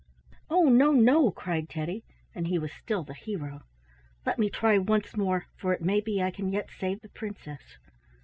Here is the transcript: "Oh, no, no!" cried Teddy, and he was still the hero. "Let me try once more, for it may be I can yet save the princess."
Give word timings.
"Oh, 0.49 0.67
no, 0.67 0.93
no!" 0.93 1.29
cried 1.29 1.69
Teddy, 1.69 2.03
and 2.33 2.47
he 2.47 2.57
was 2.57 2.71
still 2.73 3.03
the 3.03 3.13
hero. 3.13 3.61
"Let 4.25 4.39
me 4.39 4.49
try 4.49 4.79
once 4.79 5.15
more, 5.15 5.45
for 5.55 5.73
it 5.73 5.81
may 5.83 6.01
be 6.01 6.23
I 6.23 6.31
can 6.31 6.51
yet 6.51 6.69
save 6.71 7.01
the 7.01 7.09
princess." 7.09 7.77